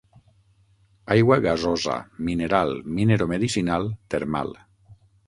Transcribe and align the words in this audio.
Aigua 1.15 1.35
gasosa, 1.43 1.97
mineral, 2.29 2.73
mineromedicinal, 3.01 3.87
termal. 4.15 4.51